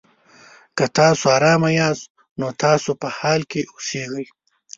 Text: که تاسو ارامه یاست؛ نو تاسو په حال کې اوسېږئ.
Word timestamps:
که 0.77 0.85
تاسو 0.97 1.25
ارامه 1.37 1.71
یاست؛ 1.79 2.05
نو 2.39 2.47
تاسو 2.63 2.89
په 3.01 3.07
حال 3.17 3.41
کې 3.51 3.61
اوسېږئ. 3.73 4.25